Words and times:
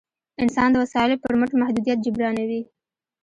انسان 0.43 0.69
د 0.71 0.75
وسایلو 0.83 1.21
پر 1.23 1.33
مټ 1.39 1.51
محدودیت 1.61 1.97
جبرانوي. 2.05 2.61